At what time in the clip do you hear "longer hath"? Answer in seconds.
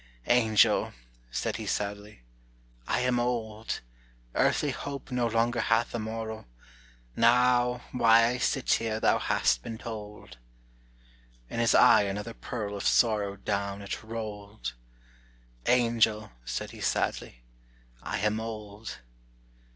5.27-5.93